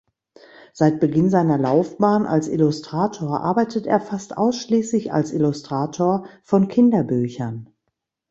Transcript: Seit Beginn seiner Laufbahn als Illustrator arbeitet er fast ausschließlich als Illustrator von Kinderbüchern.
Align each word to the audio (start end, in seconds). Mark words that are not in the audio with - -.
Seit 0.73 0.99
Beginn 0.99 1.29
seiner 1.29 1.59
Laufbahn 1.59 2.25
als 2.25 2.47
Illustrator 2.47 3.41
arbeitet 3.41 3.85
er 3.85 3.99
fast 4.01 4.35
ausschließlich 4.35 5.13
als 5.13 5.31
Illustrator 5.31 6.25
von 6.41 6.67
Kinderbüchern. 6.69 7.69